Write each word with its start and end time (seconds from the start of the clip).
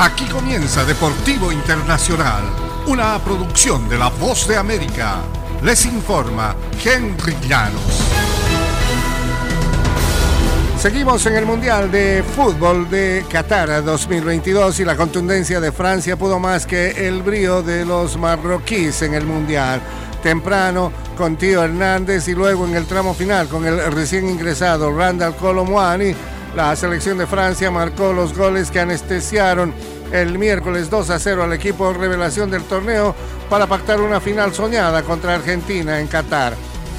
Aquí 0.00 0.26
comienza 0.26 0.84
Deportivo 0.84 1.50
Internacional, 1.50 2.44
una 2.86 3.18
producción 3.18 3.88
de 3.88 3.98
La 3.98 4.10
Voz 4.10 4.46
de 4.46 4.56
América. 4.56 5.16
Les 5.64 5.86
informa 5.86 6.54
Henry 6.84 7.36
Llanos. 7.48 8.04
Seguimos 10.80 11.26
en 11.26 11.34
el 11.34 11.46
Mundial 11.46 11.90
de 11.90 12.22
Fútbol 12.22 12.88
de 12.88 13.24
Qatar 13.28 13.82
2022 13.82 14.78
y 14.78 14.84
la 14.84 14.96
contundencia 14.96 15.58
de 15.58 15.72
Francia 15.72 16.16
pudo 16.16 16.38
más 16.38 16.64
que 16.64 17.08
el 17.08 17.24
brío 17.24 17.64
de 17.64 17.84
los 17.84 18.16
marroquíes 18.16 19.02
en 19.02 19.14
el 19.14 19.26
Mundial. 19.26 19.80
Temprano 20.22 20.92
con 21.16 21.36
Tío 21.36 21.64
Hernández 21.64 22.28
y 22.28 22.36
luego 22.36 22.68
en 22.68 22.76
el 22.76 22.86
tramo 22.86 23.14
final 23.14 23.48
con 23.48 23.66
el 23.66 23.90
recién 23.90 24.28
ingresado 24.28 24.96
Randall 24.96 25.34
Colomwani 25.34 26.14
la 26.54 26.74
selección 26.76 27.18
de 27.18 27.26
Francia 27.26 27.70
marcó 27.70 28.12
los 28.12 28.36
goles 28.36 28.70
que 28.70 28.80
anestesiaron 28.80 29.72
el 30.12 30.38
miércoles 30.38 30.88
2 30.90 31.10
a 31.10 31.18
0 31.18 31.44
al 31.44 31.52
equipo 31.52 31.92
revelación 31.92 32.50
del 32.50 32.62
torneo 32.64 33.14
para 33.50 33.66
pactar 33.66 34.00
una 34.00 34.20
final 34.20 34.54
soñada 34.54 35.02
contra 35.02 35.34
Argentina 35.34 36.00
en 36.00 36.06
Qatar. 36.06 36.54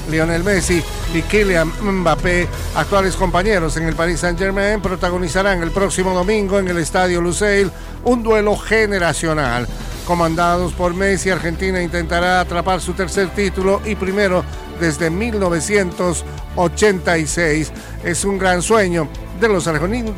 Lionel 0.08 0.42
Messi 0.42 0.82
y 1.14 1.22
Kylian 1.22 1.72
Mbappé, 1.82 2.48
actuales 2.74 3.16
compañeros 3.16 3.76
en 3.76 3.84
el 3.84 3.94
Paris 3.94 4.20
Saint-Germain, 4.20 4.80
protagonizarán 4.80 5.62
el 5.62 5.70
próximo 5.70 6.14
domingo 6.14 6.58
en 6.58 6.68
el 6.68 6.78
Estadio 6.78 7.20
Lusail 7.20 7.70
un 8.04 8.22
duelo 8.22 8.56
generacional. 8.56 9.68
Comandados 10.10 10.72
por 10.72 10.92
Messi, 10.92 11.30
Argentina 11.30 11.80
intentará 11.80 12.40
atrapar 12.40 12.80
su 12.80 12.94
tercer 12.94 13.28
título 13.28 13.80
y 13.84 13.94
primero 13.94 14.44
desde 14.80 15.08
1986. 15.08 17.72
Es 18.02 18.24
un 18.24 18.36
gran 18.36 18.60
sueño 18.60 19.06
de 19.40 19.48
los 19.48 19.68
argentinos 19.68 20.16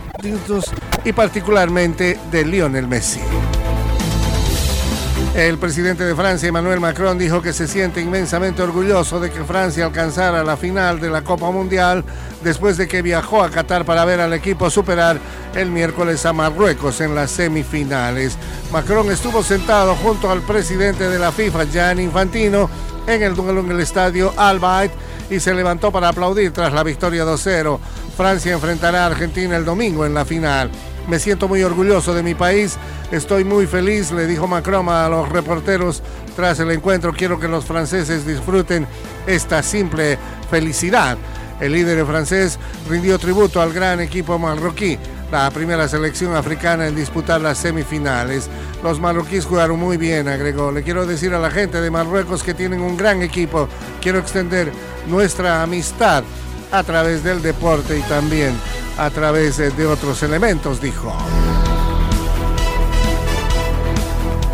y 1.05 1.13
particularmente 1.13 2.19
de 2.31 2.43
Lionel 2.43 2.89
Messi. 2.89 3.21
El 5.35 5.57
presidente 5.57 6.05
de 6.05 6.15
Francia, 6.15 6.51
Emmanuel 6.51 6.79
Macron, 6.79 7.17
dijo 7.17 7.41
que 7.41 7.55
se 7.55 7.67
siente 7.67 8.03
inmensamente 8.03 8.61
orgulloso 8.61 9.19
de 9.19 9.31
que 9.31 9.45
Francia 9.45 9.87
alcanzara 9.87 10.45
la 10.45 10.59
final 10.59 11.01
de 11.01 11.09
la 11.09 11.25
Copa 11.25 11.51
Mundial 11.51 12.05
después 12.45 12.77
de 12.77 12.87
que 12.87 13.01
viajó 13.01 13.43
a 13.43 13.51
Qatar 13.51 13.87
para 13.87 14.05
ver 14.05 14.21
al 14.21 14.35
equipo 14.35 14.69
superar 14.69 15.19
el 15.55 15.71
miércoles 15.71 16.27
a 16.27 16.35
Marruecos 16.35 17.01
en 17.01 17.15
las 17.15 17.31
semifinales. 17.31 18.37
Macron 18.71 19.11
estuvo 19.11 19.43
sentado 19.43 19.95
junto 19.97 20.31
al 20.31 20.43
presidente 20.43 21.09
de 21.09 21.19
la 21.19 21.33
FIFA, 21.33 21.65
Gianni 21.65 22.03
Infantino, 22.03 22.69
en 23.07 23.23
el 23.23 23.35
duelo 23.35 23.61
en 23.61 23.71
el 23.71 23.81
estadio 23.81 24.35
Al 24.37 24.61
y 25.31 25.41
se 25.41 25.55
levantó 25.55 25.91
para 25.91 26.09
aplaudir 26.09 26.53
tras 26.53 26.75
la 26.75 26.83
victoria 26.83 27.25
2-0. 27.25 27.79
Francia 28.19 28.53
enfrentará 28.53 29.05
a 29.05 29.07
Argentina 29.07 29.57
el 29.57 29.65
domingo 29.65 30.05
en 30.05 30.13
la 30.13 30.27
final. 30.27 30.71
Me 31.09 31.19
siento 31.19 31.49
muy 31.49 31.63
orgulloso 31.63 32.15
de 32.15 32.23
mi 32.23 32.35
país, 32.35 32.77
estoy 33.11 33.45
muy 33.45 33.67
feliz, 33.67 34.13
le 34.13 34.27
dijo 34.27 34.47
Macron 34.47 34.89
a 34.89 35.09
los 35.09 35.29
reporteros 35.29 36.03
tras 36.37 36.61
el 36.61 36.71
encuentro. 36.71 37.13
Quiero 37.13 37.41
que 37.41 37.49
los 37.49 37.65
franceses 37.65 38.27
disfruten 38.27 38.87
esta 39.27 39.63
simple 39.63 40.19
felicidad. 40.51 41.19
El 41.61 41.73
líder 41.73 42.05
francés 42.07 42.59
rindió 42.89 43.19
tributo 43.19 43.61
al 43.61 43.73
gran 43.73 44.01
equipo 44.01 44.39
marroquí, 44.39 44.99
la 45.31 45.51
primera 45.51 45.89
selección 45.89 46.35
africana 46.35 46.87
en 46.87 46.97
disputar 46.97 47.41
las 47.41 47.59
semifinales. 47.59 48.49
Los 48.83 49.01
marroquíes 49.01 49.45
jugaron 49.45 49.79
muy 49.79 49.97
bien, 49.97 50.29
agregó. 50.29 50.73
Le 50.73 50.83
quiero 50.83 51.07
decir 51.07 51.35
a 51.35 51.39
la 51.39 51.51
gente 51.51 51.81
de 51.81 51.91
Marruecos 51.91 52.43
que 52.43 52.55
tienen 52.55 52.81
un 52.81 52.97
gran 52.97 53.23
equipo. 53.23 53.69
Quiero 54.01 54.19
extender 54.19 54.73
nuestra 55.09 55.63
amistad 55.63 56.25
a 56.71 56.83
través 56.83 57.23
del 57.23 57.43
deporte 57.43 57.99
y 57.99 58.03
también 58.03 58.55
a 58.99 59.11
través 59.11 59.57
de 59.59 59.87
otros 59.87 60.23
elementos, 60.23 60.81
dijo. 60.81 61.13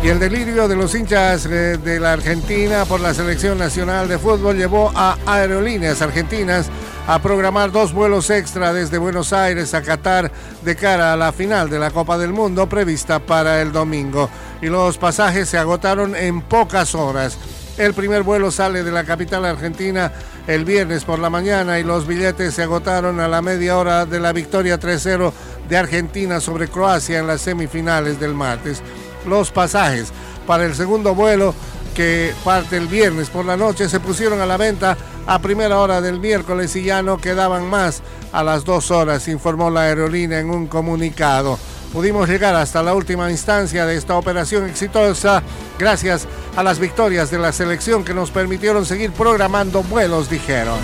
Y 0.01 0.07
el 0.07 0.17
delirio 0.17 0.69
de 0.69 0.77
los 0.77 0.95
hinchas 0.95 1.45
eh, 1.45 1.77
de 1.77 1.99
la 1.99 2.13
Argentina 2.13 2.85
por 2.85 3.01
la 3.01 3.13
selección 3.13 3.57
nacional 3.57 4.07
de 4.07 4.17
fútbol 4.17 4.55
llevó 4.55 4.93
a 4.95 5.17
aerolíneas 5.25 6.01
argentinas 6.01 6.69
a 7.05 7.19
programar 7.19 7.71
dos 7.73 7.91
vuelos 7.91 8.29
extra 8.29 8.71
desde 8.71 8.97
Buenos 8.97 9.33
Aires 9.33 9.73
a 9.73 9.81
Qatar 9.81 10.31
de 10.63 10.75
cara 10.77 11.11
a 11.11 11.17
la 11.17 11.33
final 11.33 11.69
de 11.69 11.79
la 11.79 11.91
Copa 11.91 12.17
del 12.17 12.31
Mundo 12.31 12.69
prevista 12.69 13.19
para 13.19 13.61
el 13.61 13.73
domingo. 13.73 14.29
Y 14.61 14.67
los 14.67 14.97
pasajes 14.97 15.49
se 15.49 15.57
agotaron 15.57 16.15
en 16.15 16.43
pocas 16.43 16.95
horas. 16.95 17.37
El 17.79 17.93
primer 17.93 18.23
vuelo 18.23 18.51
sale 18.51 18.83
de 18.83 18.91
la 18.91 19.05
capital 19.05 19.45
argentina 19.45 20.11
el 20.47 20.65
viernes 20.65 21.05
por 21.05 21.17
la 21.17 21.29
mañana 21.29 21.79
y 21.79 21.83
los 21.85 22.05
billetes 22.05 22.53
se 22.53 22.63
agotaron 22.63 23.21
a 23.21 23.29
la 23.29 23.41
media 23.41 23.77
hora 23.77 24.05
de 24.05 24.19
la 24.19 24.33
victoria 24.33 24.77
3-0 24.77 25.31
de 25.69 25.77
Argentina 25.77 26.41
sobre 26.41 26.67
Croacia 26.67 27.19
en 27.19 27.27
las 27.27 27.39
semifinales 27.39 28.19
del 28.19 28.33
martes. 28.33 28.81
Los 29.25 29.51
pasajes 29.51 30.11
para 30.45 30.65
el 30.65 30.75
segundo 30.75 31.15
vuelo 31.15 31.55
que 31.95 32.33
parte 32.43 32.75
el 32.75 32.87
viernes 32.87 33.29
por 33.29 33.45
la 33.45 33.55
noche 33.55 33.87
se 33.87 34.01
pusieron 34.01 34.41
a 34.41 34.45
la 34.45 34.57
venta 34.57 34.97
a 35.25 35.39
primera 35.39 35.79
hora 35.79 36.01
del 36.01 36.19
miércoles 36.19 36.75
y 36.75 36.83
ya 36.83 37.01
no 37.01 37.17
quedaban 37.17 37.65
más 37.69 38.01
a 38.33 38.43
las 38.43 38.65
dos 38.65 38.91
horas, 38.91 39.29
informó 39.29 39.69
la 39.69 39.83
aerolínea 39.83 40.39
en 40.41 40.49
un 40.49 40.67
comunicado. 40.67 41.57
Pudimos 41.93 42.29
llegar 42.29 42.55
hasta 42.55 42.83
la 42.83 42.93
última 42.93 43.31
instancia 43.31 43.85
de 43.85 43.97
esta 43.97 44.15
operación 44.15 44.67
exitosa 44.67 45.41
gracias 45.79 46.27
a 46.55 46.61
las 46.61 46.77
victorias 46.77 47.31
de 47.31 47.39
la 47.39 47.51
selección 47.51 48.05
que 48.05 48.13
nos 48.13 48.29
permitieron 48.29 48.85
seguir 48.85 49.11
programando 49.11 49.81
vuelos, 49.81 50.29
dijeron. 50.29 50.79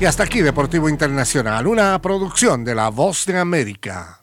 Y 0.00 0.04
hasta 0.04 0.24
aquí 0.24 0.42
Deportivo 0.42 0.88
Internacional, 0.88 1.66
una 1.66 1.98
producción 2.02 2.64
de 2.64 2.74
La 2.74 2.90
Voz 2.90 3.24
de 3.24 3.38
América. 3.38 4.18